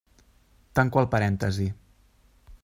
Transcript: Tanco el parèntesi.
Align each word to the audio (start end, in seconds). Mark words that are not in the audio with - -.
Tanco 0.79 1.03
el 1.03 1.09
parèntesi. 1.11 1.69